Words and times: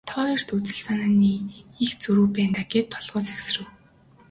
Та 0.07 0.13
хоёрт 0.21 0.47
үзэл 0.55 0.79
санааны 0.85 1.33
их 1.83 1.91
зөрүү 2.01 2.27
байна 2.35 2.51
даа 2.55 2.65
гээд 2.71 2.87
толгой 2.93 3.23
сэгсрэв. 3.29 3.67